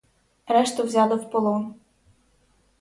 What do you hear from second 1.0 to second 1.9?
в полон.